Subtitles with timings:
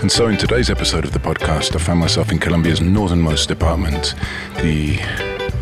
[0.00, 4.14] And so, in today's episode of the podcast, I found myself in Colombia's northernmost department,
[4.62, 4.98] the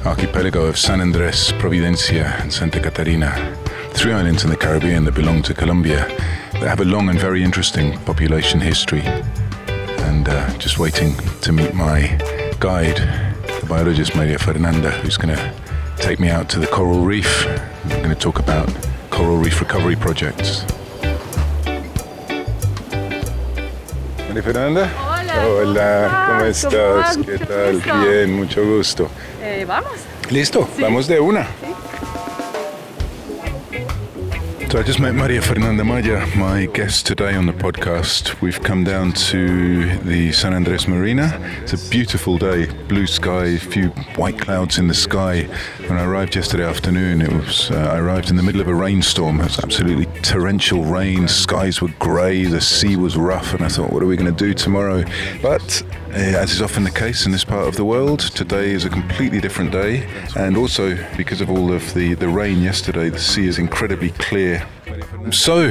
[0.07, 3.57] archipelago of San Andres, Providencia, and Santa Catarina.
[3.95, 6.07] Three islands in the Caribbean that belong to Colombia
[6.53, 9.03] that have a long and very interesting population history.
[10.07, 12.03] And uh, just waiting to meet my
[12.61, 12.99] guide,
[13.61, 15.55] the biologist Maria Fernanda, who's going to
[15.97, 17.45] take me out to the coral reef.
[17.87, 18.73] We're going to talk about
[19.11, 20.65] coral reef recovery projects.
[24.43, 24.91] Fernanda.
[25.07, 25.47] Hola.
[25.47, 27.17] Hola, ¿cómo ¿cómo estás?
[27.19, 27.81] ¿Qué tal?
[27.83, 28.01] gusto.
[28.01, 29.11] Bien, mucho gusto.
[29.43, 29.93] Eh, Vamos.
[30.31, 30.69] ¿Listo?
[30.79, 31.47] Vamos de una.
[34.71, 38.39] So I just met Maria Fernanda Maya, my guest today on the podcast.
[38.43, 41.41] We've come down to the San Andres Marina.
[41.63, 45.45] It's a beautiful day, blue sky, a few white clouds in the sky.
[45.87, 48.75] When I arrived yesterday afternoon, it was uh, I arrived in the middle of a
[48.75, 49.41] rainstorm.
[49.41, 51.29] It was absolutely torrential rain.
[51.29, 54.45] Skies were grey, the sea was rough, and I thought, what are we going to
[54.45, 55.03] do tomorrow?
[55.41, 55.83] But
[56.13, 59.41] as is often the case in this part of the world, today is a completely
[59.41, 60.09] different day.
[60.37, 64.67] And also, because of all of the, the rain yesterday, the sea is incredibly clear.
[65.31, 65.67] So,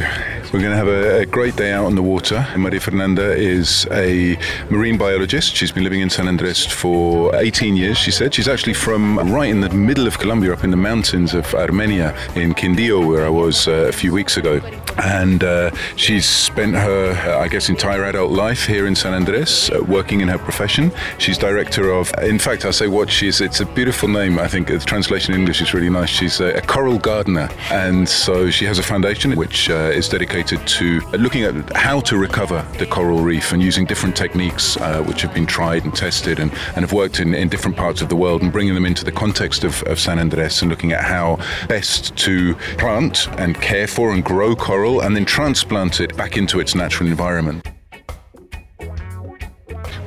[0.53, 2.45] we're going to have a, a great day out on the water.
[2.55, 4.37] Maria Fernanda is a
[4.69, 5.55] marine biologist.
[5.55, 8.33] She's been living in San Andres for 18 years, she said.
[8.33, 12.15] She's actually from right in the middle of Colombia, up in the mountains of Armenia,
[12.35, 14.61] in Quindío, where I was uh, a few weeks ago.
[14.97, 19.83] And uh, she's spent her, I guess, entire adult life here in San Andres, uh,
[19.83, 20.91] working in her profession.
[21.17, 24.39] She's director of, in fact, I'll say what she's, it's a beautiful name.
[24.39, 26.09] I think the translation in English is really nice.
[26.09, 27.49] She's a, a coral gardener.
[27.71, 32.17] And so she has a foundation which uh, is dedicated to looking at how to
[32.17, 36.39] recover the coral reef and using different techniques uh, which have been tried and tested
[36.39, 39.05] and, and have worked in, in different parts of the world and bringing them into
[39.05, 41.37] the context of, of San Andres and looking at how
[41.67, 46.59] best to plant and care for and grow coral and then transplant it back into
[46.59, 47.76] its natural environment.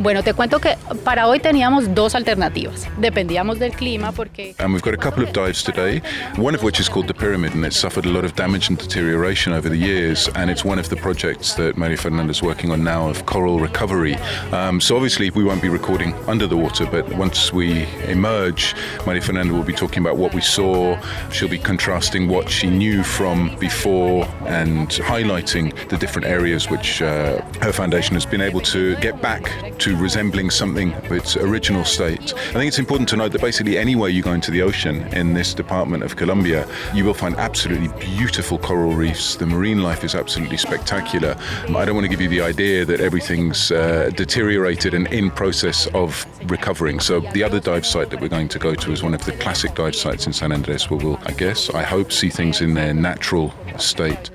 [0.00, 2.88] Bueno, te cuento que para hoy teníamos dos alternativas.
[2.96, 6.00] Dependíamos del clima porque And we've got a couple of dives today,
[6.38, 8.78] one of which is called the Pyramid, and it's suffered a lot of damage and
[8.78, 10.30] deterioration over the years.
[10.36, 13.60] And it's one of the projects that Maria Fernanda is working on now of coral
[13.60, 14.16] recovery.
[14.52, 18.74] Um, so obviously, we won't be recording under the water, but once we emerge,
[19.04, 20.98] Maria Fernanda will be talking about what we saw.
[21.30, 27.42] She'll be contrasting what she knew from before and highlighting the different areas which uh,
[27.60, 32.34] her foundation has been able to get back to resembling something of its original state.
[32.34, 35.34] I think it's important to note that basically anywhere you go into the ocean in
[35.34, 39.36] this department of Colombia, you will find absolutely beautiful coral reefs.
[39.36, 41.36] The marine life is absolutely spectacular.
[41.68, 45.86] I don't want to give you the idea that everything's uh, deteriorated and in process
[45.94, 47.00] of recovering.
[47.00, 49.32] So the other dive site that we're going to go to is one of the
[49.32, 52.74] classic dive sites in San Andres where we'll, I guess, I hope, see things in
[52.74, 54.30] their natural state.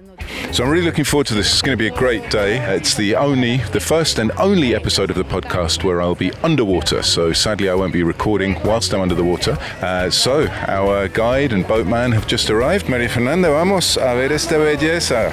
[0.52, 1.52] So I'm really looking forward to this.
[1.52, 2.58] It's going to be a great day.
[2.76, 7.04] It's the only, the first and only episode of the podcast where I'll be underwater.
[7.04, 9.58] So sadly, I won't be recording whilst I'm under the water.
[9.82, 12.88] Uh, so our guide and boatman have just arrived.
[12.88, 15.32] María Fernanda, vamos a ver esta belleza.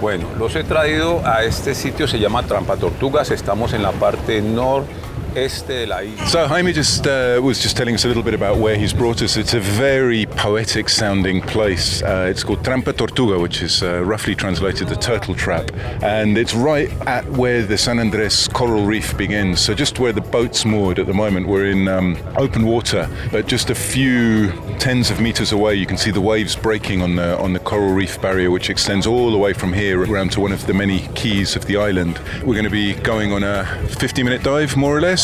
[0.00, 4.40] Bueno, los he traído a este sitio, se llama Trampa Tortugas, estamos en la parte
[5.32, 6.26] noreste de la isla.
[6.26, 9.22] So Jaime just uh, was just telling us a little bit about where he's brought
[9.22, 9.36] us.
[9.36, 12.02] It's a very poetic sounding place.
[12.02, 15.70] Uh, it's called Trampa Tortuga, which is uh, roughly translated the turtle trap,
[16.02, 19.60] and it's right at where the San Andres coral reef begins.
[19.60, 23.46] So just where the boat's moored at the moment, we're in um, open water, but
[23.46, 27.38] just a few tens of meters away, you can see the waves breaking on the
[27.38, 30.52] on the coral reef barrier, which extends all the way from here around to one
[30.52, 32.20] of the many keys of the island.
[32.44, 33.64] We're going to be going on a
[34.02, 35.21] 50-minute dive, more or less,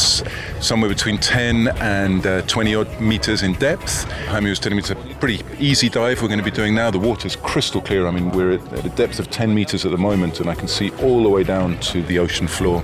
[0.61, 4.05] somewhere between 10 and uh, 20 odd meters in depth.
[4.29, 6.91] Jaime was telling me it's a pretty easy dive we're going to be doing now.
[6.91, 8.07] The water's crystal clear.
[8.07, 10.69] I mean, we're at a depth of 10 meters at the moment, and I can
[10.69, 12.83] see all the way down to the ocean floor.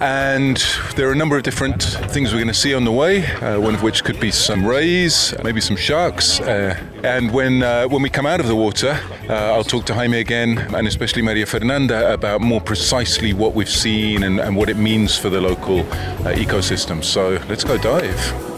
[0.00, 0.56] And
[0.96, 3.26] there are a number of different things we're going to see on the way.
[3.26, 6.40] Uh, one of which could be some rays, maybe some sharks.
[6.40, 8.98] Uh, and when uh, when we come out of the water,
[9.28, 13.68] uh, I'll talk to Jaime again, and especially Maria Fernanda, about more precisely what we've
[13.68, 17.04] seen and, and what it means for the local uh, ecosystem.
[17.04, 18.55] So let's go dive.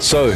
[0.00, 0.28] So,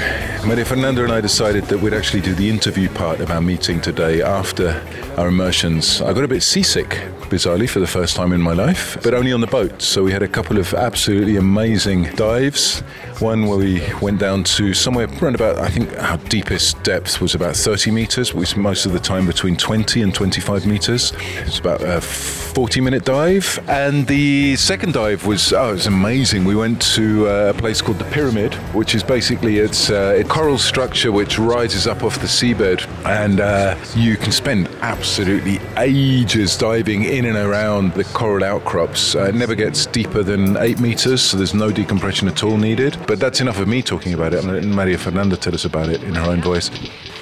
[0.47, 3.81] Maria Fernanda and I decided that we'd actually do the interview part of our meeting
[3.81, 4.83] today after
[5.17, 6.03] our immersions.
[6.03, 6.91] I got a bit seasick,
[7.31, 9.81] bizarrely, for the first time in my life, but only on the boat.
[9.81, 12.81] So, we had a couple of absolutely amazing dives.
[13.21, 17.35] One where we went down to somewhere around about, I think our deepest depth was
[17.35, 21.13] about 30 meters, which most of the time between 20 and 25 meters.
[21.47, 23.59] It's about a 40 minute dive.
[23.69, 26.45] And the second dive was, oh, it was amazing.
[26.45, 30.25] We went to uh, a place called the Pyramid, which is basically it's uh, a
[30.25, 36.57] coral structure which rises up off the seabed, and uh, you can spend absolutely ages
[36.57, 39.15] diving in and around the coral outcrops.
[39.15, 42.97] Uh, it never gets deeper than eight meters, so there's no decompression at all needed.
[43.07, 44.45] But that's enough of me talking about it.
[44.45, 46.71] And Maria Fernanda tell us about it in her own voice.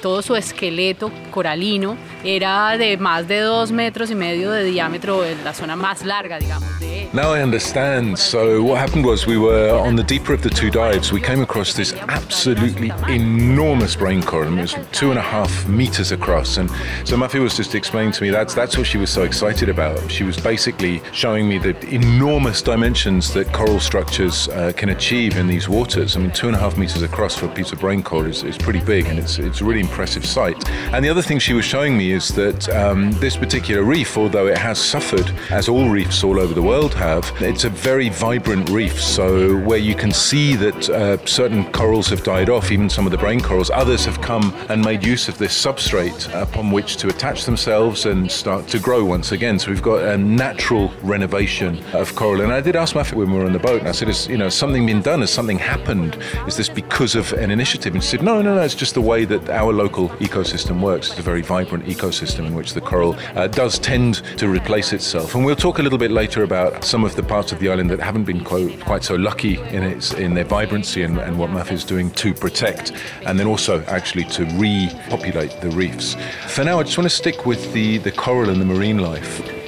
[0.03, 1.95] Todo su esqueleto coralino
[2.25, 6.39] era de más de dos metros y medio de diámetro en la zona más larga,
[6.39, 6.77] digamos.
[6.81, 8.17] De Now I understand.
[8.17, 11.11] So what happened was we were on the deeper of the two dives.
[11.13, 14.57] We came across this absolutely enormous brain coral.
[14.57, 16.57] It was two and a half meters across.
[16.57, 16.71] And
[17.05, 20.09] so Mafe was just explaining to me that's that's what she was so excited about.
[20.09, 25.45] She was basically showing me the enormous dimensions that coral structures uh, can achieve in
[25.45, 26.17] these waters.
[26.17, 28.41] I mean, two and a half meters across for a piece of brain coral is,
[28.41, 30.57] is pretty big, and it's it's really impressive sight.
[30.91, 34.47] And the other thing she was showing me is that um, this particular reef, although
[34.47, 38.71] it has suffered, as all reefs all over the world have, it's a very vibrant
[38.71, 38.99] reef.
[38.99, 43.11] So where you can see that uh, certain corals have died off, even some of
[43.11, 47.07] the brain corals, others have come and made use of this substrate upon which to
[47.09, 49.59] attach themselves and start to grow once again.
[49.59, 52.41] So we've got a natural renovation of coral.
[52.41, 54.27] And I did ask Mafe when we were on the boat, and I said, "Has
[54.27, 55.19] you know something been done?
[55.19, 56.17] Has something happened?
[56.47, 58.61] Is this because of an initiative?" And she said, "No, no, no.
[58.61, 61.09] It's just the way that our local ecosystem works.
[61.09, 65.35] It's a very vibrant ecosystem in which the coral uh, does tend to replace itself.
[65.35, 67.89] And we'll talk a little bit later about some of the parts of the island
[67.91, 71.49] that haven't been quite, quite so lucky in its in their vibrancy and, and what
[71.49, 72.93] Mafe is doing to protect
[73.25, 76.15] and then also actually to repopulate the reefs.
[76.47, 79.62] For now, I just want to stick with the, the coral and the marine life.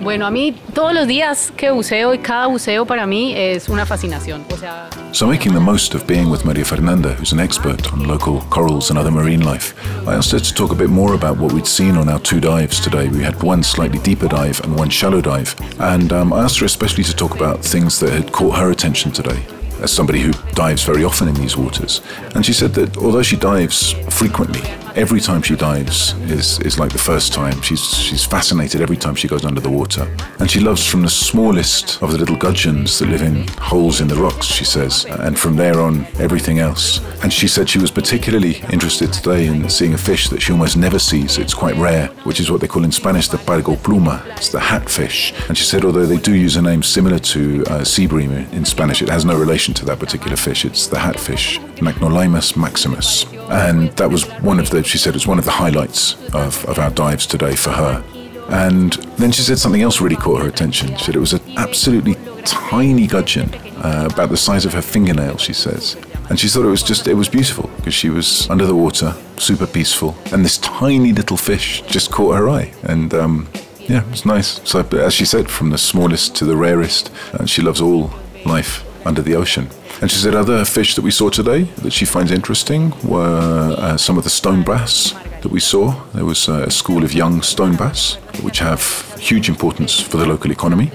[0.00, 3.84] Bueno, a mí todos los días que buceo y cada buceo para mí es una
[3.84, 4.44] fascinación.
[4.52, 8.06] O sea, So, making the most of being with Maria Fernanda, who's an expert on
[8.06, 9.74] local corals and other marine life,
[10.06, 12.40] I asked her to talk a bit more about what we'd seen on our two
[12.40, 13.08] dives today.
[13.08, 16.66] We had one slightly deeper dive and one shallow dive, and um, I asked her
[16.66, 19.44] especially to talk about things that had caught her attention today.
[19.82, 22.02] As somebody who dives very often in these waters.
[22.34, 24.60] And she said that although she dives frequently,
[24.96, 27.60] every time she dives is, is like the first time.
[27.62, 30.10] She's, she's fascinated every time she goes under the water.
[30.38, 34.08] And she loves from the smallest of the little gudgeons that live in holes in
[34.08, 37.00] the rocks, she says, and from there on, everything else.
[37.22, 40.76] And she said she was particularly interested today in seeing a fish that she almost
[40.76, 41.38] never sees.
[41.38, 44.24] It's quite rare, which is what they call in Spanish the pargo pluma.
[44.36, 45.32] It's the hogfish.
[45.48, 48.64] And she said, although they do use a name similar to uh, sea bream in
[48.64, 50.64] Spanish, it has no relation to that particular fish.
[50.64, 53.39] It's the hogfish, Lachnolaimus maximus.
[53.50, 56.64] And that was one of the, she said, it was one of the highlights of,
[56.66, 58.04] of our dives today for her.
[58.48, 60.96] And then she said something else really caught her attention.
[60.96, 65.36] She said it was an absolutely tiny gudgeon, uh, about the size of her fingernail,
[65.36, 65.96] she says.
[66.28, 69.14] And she thought it was just, it was beautiful because she was under the water,
[69.36, 70.16] super peaceful.
[70.32, 72.72] And this tiny little fish just caught her eye.
[72.84, 74.60] And um, yeah, it was nice.
[74.68, 78.12] So, as she said, from the smallest to the rarest, and she loves all
[78.44, 79.68] life under the ocean.
[80.00, 83.96] And she said other fish that we saw today that she finds interesting were uh,
[83.96, 86.02] some of the stone bass that we saw.
[86.12, 88.82] There was uh, a school of young stone bass, which have
[89.18, 90.90] huge importance for the local economy.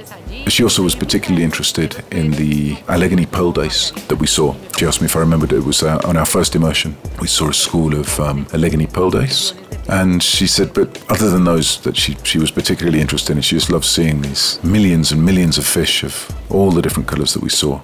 [0.48, 4.56] She also was particularly interested in the Allegheny pearl dace that we saw.
[4.78, 6.96] She asked me if I remembered it was uh, on our first immersion.
[7.20, 9.54] We saw a school of um, Allegheny pearl dace.
[9.90, 13.56] And she said, but other than those that she, she was particularly interested in, she
[13.56, 17.44] just loved seeing these millions and millions of fish of all the different colours that
[17.44, 17.82] we saw.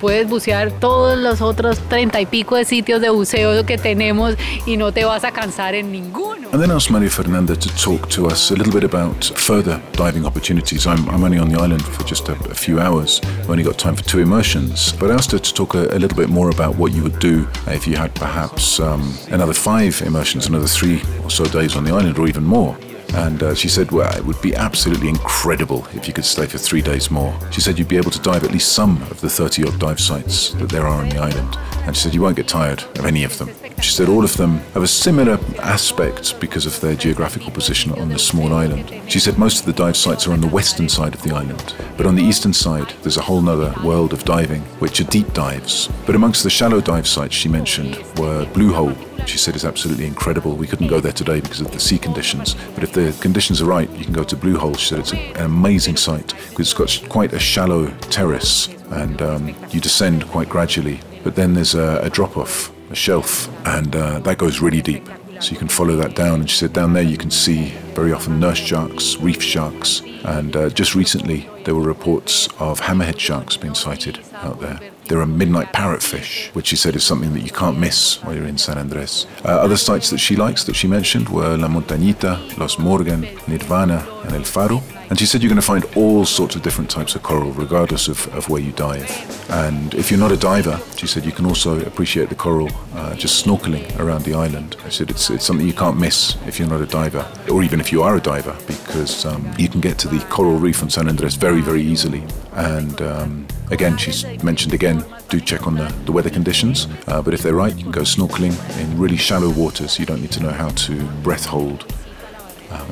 [0.00, 4.34] Puedes bucear todos los otros treinta y pico de sitios de buceo que tenemos
[4.66, 6.48] y no te vas a cansar en ninguno.
[6.52, 10.24] And then asked Maria Fernanda to talk to us a little bit about further diving
[10.24, 10.86] opportunities.
[10.86, 13.20] I'm, I'm only on the island for just a, a, few hours.
[13.24, 14.92] I've only got time for two immersions.
[14.92, 17.18] But I asked her to talk a, a little bit more about what you would
[17.18, 21.82] do if you had perhaps um, another five immersions, another three or so days on
[21.82, 22.76] the island, or even more.
[23.14, 26.58] And uh, she said, well, it would be absolutely incredible if you could stay for
[26.58, 27.32] three days more.
[27.52, 30.00] She said you'd be able to dive at least some of the 30 odd dive
[30.00, 31.56] sites that there are on the island.
[31.86, 33.50] And she said you won't get tired of any of them.
[33.80, 38.08] She said all of them have a similar aspect because of their geographical position on
[38.08, 38.92] the small island.
[39.08, 41.74] She said most of the dive sites are on the western side of the island,
[41.96, 45.32] but on the eastern side there's a whole nother world of diving, which are deep
[45.32, 45.88] dives.
[46.06, 48.94] But amongst the shallow dive sites she mentioned were Blue Hole,
[49.26, 50.54] she said is absolutely incredible.
[50.56, 53.66] We couldn't go there today because of the sea conditions, but if the conditions are
[53.66, 54.74] right, you can go to Blue Hole.
[54.74, 59.54] She said it's an amazing site because it's got quite a shallow terrace and um,
[59.70, 61.00] you descend quite gradually.
[61.22, 65.08] But then there's a, a drop off, a shelf, and uh, that goes really deep.
[65.40, 66.40] So you can follow that down.
[66.40, 70.56] And she said down there you can see very often nurse sharks, reef sharks, and
[70.56, 74.80] uh, just recently there were reports of hammerhead sharks being sighted out there.
[75.06, 78.46] There are midnight parrotfish, which she said is something that you can't miss while you're
[78.46, 79.26] in San Andres.
[79.44, 84.06] Uh, other sites that she likes that she mentioned were La Montañita, Los Morgan, Nirvana,
[84.24, 84.82] and El Faro.
[85.10, 88.08] And she said you're going to find all sorts of different types of coral, regardless
[88.08, 89.10] of, of where you dive.
[89.50, 93.14] And if you're not a diver, she said you can also appreciate the coral uh,
[93.14, 94.76] just snorkeling around the island.
[94.84, 97.80] She said it's, it's something you can't miss if you're not a diver, or even
[97.80, 100.90] if you are a diver, because um, you can get to the coral reef on
[100.90, 102.24] San Andres very, very easily.
[102.54, 106.88] And um, again, she's mentioned again, do check on the, the weather conditions.
[107.06, 109.98] Uh, but if they're right, you can go snorkeling in really shallow waters.
[109.98, 111.92] You don't need to know how to breath hold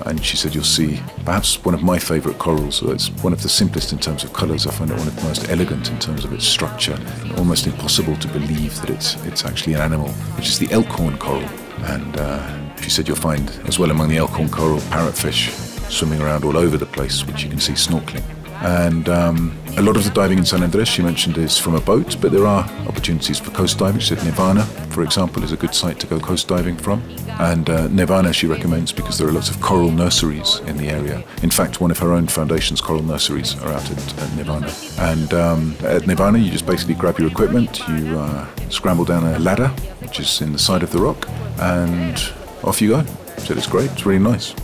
[0.07, 2.83] and she said, You'll see perhaps one of my favorite corals.
[2.83, 4.67] It's one of the simplest in terms of colors.
[4.67, 6.99] I find it one of the most elegant in terms of its structure.
[7.37, 11.49] Almost impossible to believe that it's, it's actually an animal, which is the elkhorn coral.
[11.85, 15.51] And uh, she said, You'll find, as well among the elkhorn coral, parrotfish
[15.91, 18.25] swimming around all over the place, which you can see snorkeling.
[18.63, 21.81] And um, a lot of the diving in San Andres, she mentioned, is from a
[21.81, 24.01] boat, but there are opportunities for coast diving.
[24.01, 27.03] She said Nirvana, for example, is a good site to go coast diving from.
[27.41, 31.25] And uh, Nirvana she recommends because there are lots of coral nurseries in the area.
[31.43, 34.73] In fact, one of her own foundation's coral nurseries are out at, at Nirvana.
[34.99, 39.39] And um, at Nirvana, you just basically grab your equipment, you uh, scramble down a
[39.41, 39.69] ladder,
[40.01, 41.29] which is in the side of the rock,
[41.59, 43.05] and off you go.
[43.39, 44.55] Said it's great, it's really nice.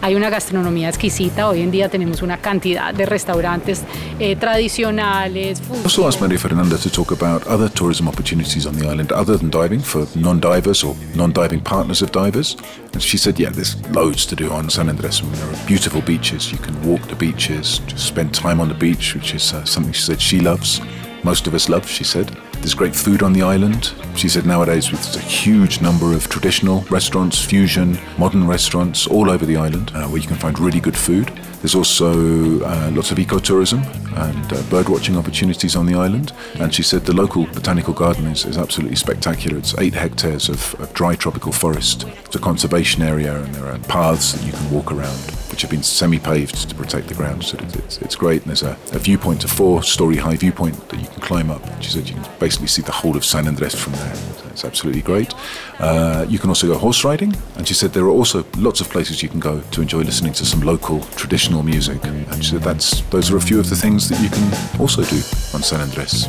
[0.00, 1.48] Hay una gastronomía exquisita.
[1.48, 3.82] Hoy en día tenemos una cantidad de restaurantes
[4.20, 5.60] eh, tradicionales.
[5.82, 9.50] Also asked Maria Fernanda to talk about other tourism opportunities on the island other than
[9.50, 12.56] diving for non-divers or non-diving partners of divers.
[12.92, 15.20] And she said, yeah, there's loads to do on San Andres.
[15.20, 16.52] There are beautiful beaches.
[16.52, 19.92] You can walk the beaches, just spend time on the beach, which is uh, something
[19.92, 20.80] she said she loves.
[21.24, 22.28] Most of us love, she said.
[22.54, 23.92] There's great food on the island.
[24.14, 29.46] She said nowadays there's a huge number of traditional restaurants, fusion, modern restaurants all over
[29.46, 31.28] the island uh, where you can find really good food.
[31.60, 33.82] There's also uh, lots of ecotourism
[34.16, 36.32] and uh, bird watching opportunities on the island.
[36.56, 39.58] And she said the local botanical garden is, is absolutely spectacular.
[39.58, 42.04] It's eight hectares of, of dry tropical forest.
[42.24, 45.72] It's a conservation area and there are paths that you can walk around which have
[45.72, 47.42] been semi-paved to protect the ground.
[47.42, 48.42] So it's, it's great.
[48.42, 51.60] And there's a, a viewpoint, a four-story high viewpoint that you can climb up.
[51.82, 54.12] She said you can basically see the whole of San Andres from there.
[54.50, 55.34] It's absolutely great.
[55.80, 57.36] Uh, you can also go horse riding.
[57.56, 60.32] And she said there are also lots of places you can go to enjoy listening
[60.34, 62.04] to some local traditional music.
[62.04, 65.02] And she said that's those are a few of the things that you can also
[65.02, 65.16] do
[65.54, 66.28] on San Andres.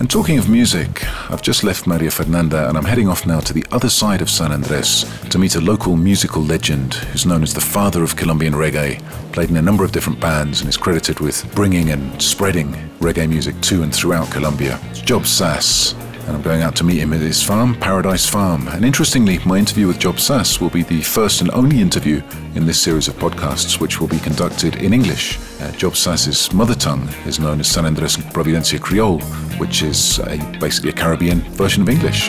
[0.00, 3.52] And talking of music, I've just left Maria Fernanda and I'm heading off now to
[3.52, 7.52] the other side of San Andres to meet a local musical legend who's known as
[7.52, 9.02] the father of Colombian reggae,
[9.32, 13.28] played in a number of different bands and is credited with bringing and spreading reggae
[13.28, 14.78] music to and throughout Colombia.
[14.90, 15.96] It's Job Sass,
[16.28, 18.68] and I'm going out to meet him at his farm, Paradise Farm.
[18.68, 22.22] And interestingly, my interview with Job Sass will be the first and only interview
[22.54, 25.38] in this series of podcasts, which will be conducted in English.
[25.58, 29.20] Uh, Job Sass's mother tongue is known as San Andres Providencia Creole,
[29.56, 32.28] which is a, basically a Caribbean version of English.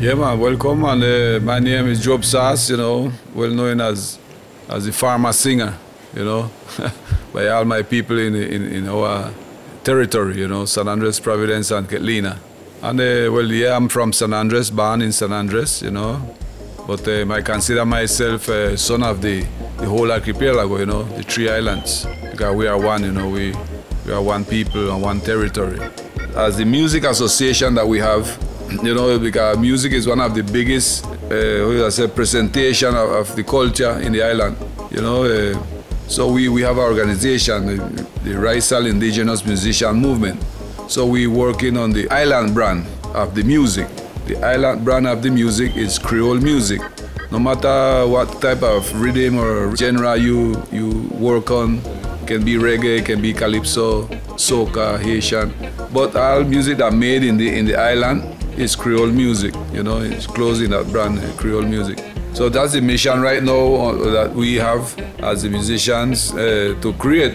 [0.00, 0.86] Yeah, man, welcome.
[0.86, 4.18] And uh, my name is Job Sass, you know, well known as
[4.70, 5.76] as the farmer singer,
[6.14, 6.50] you know,
[7.34, 9.30] by all my people in, in, in our
[9.86, 12.40] territory, you know, San Andres, Providence, and Catalina.
[12.82, 16.20] And uh, well, yeah, I'm from San Andres, born in San Andres, you know,
[16.88, 19.46] but um, I consider myself a son of the,
[19.78, 23.54] the whole archipelago, you know, the three islands, because we are one, you know, we,
[24.04, 25.78] we are one people and one territory.
[26.34, 28.26] As the music association that we have,
[28.82, 33.36] you know, because music is one of the biggest, uh, I say, presentation of, of,
[33.36, 34.56] the culture in the island.
[34.90, 35.75] You know, uh,
[36.08, 37.76] so we, we have our organization, the,
[38.22, 40.42] the Raizal Indigenous Musician Movement.
[40.88, 43.88] So we're working on the island brand of the music.
[44.26, 46.80] The island brand of the music is Creole music.
[47.32, 51.80] No matter what type of rhythm or genre you you work on,
[52.26, 55.52] can be reggae, can be calypso, soca, Haitian,
[55.92, 58.22] but all music that made in the in the island
[58.56, 59.54] is Creole music.
[59.72, 61.98] You know, it's closing that brand, Creole music.
[62.36, 66.92] So that's the mission right now uh, that we have as the musicians uh, to
[66.98, 67.34] create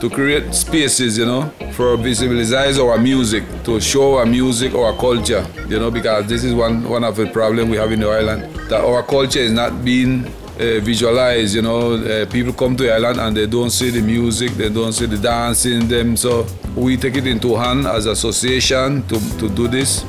[0.00, 5.46] to create spaces, you know, for visibilize our music, to show our music, our culture,
[5.68, 8.42] you know, because this is one one of the problems we have in the island
[8.68, 11.54] that our culture is not being uh, visualized.
[11.54, 14.68] You know, uh, people come to the island and they don't see the music, they
[14.68, 16.16] don't see the dancing them.
[16.16, 20.04] So we take it into hand as association to, to do this.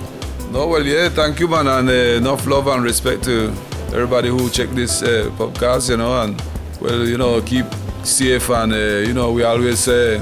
[0.49, 3.53] No, well, yeah, thank you, man, and uh, enough love and respect to
[3.93, 6.41] everybody who check this uh, podcast, you know, and
[6.79, 7.65] well, you know, keep
[8.03, 10.17] safe and uh, you know, we always say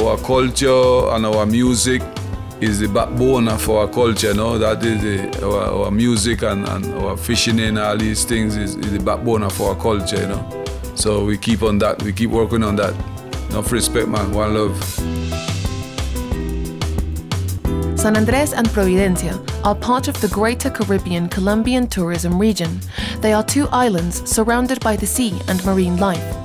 [0.00, 2.00] our culture and our music
[2.60, 6.68] is the backbone of our culture, you know, that is the, our, our, music and,
[6.68, 10.28] and, our fishing and all these things is, is, the backbone of our culture, you
[10.28, 10.64] know.
[10.94, 12.94] So we keep on that, we keep working on that.
[13.50, 15.01] Enough respect, man, one love.
[18.02, 22.80] San Andres and Providencia are part of the Greater Caribbean Colombian tourism region.
[23.20, 26.36] They are two islands surrounded by the sea and marine life.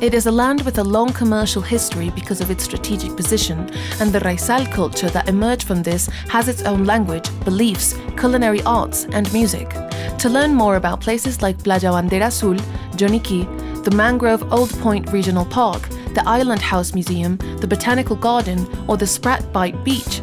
[0.00, 4.10] It is a land with a long commercial history because of its strategic position, and
[4.10, 9.30] the Raizal culture that emerged from this has its own language, beliefs, culinary arts, and
[9.34, 9.68] music.
[10.18, 12.56] To learn more about places like Playa Bandera Azul,
[12.96, 13.44] Johnny Cay,
[13.84, 19.06] the Mangrove Old Point Regional Park, the Island House Museum, the Botanical Garden, or the
[19.06, 20.22] Sprat Bight Beach,